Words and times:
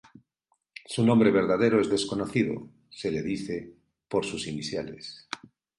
Su 0.87 1.05
nombre 1.05 1.29
verdadero 1.29 1.79
es 1.79 1.87
desconocido, 1.87 2.67
se 2.89 3.11
le 3.11 3.21
dice 3.21 3.71
por 4.07 4.25
sus 4.25 4.47
iniciales. 4.47 5.27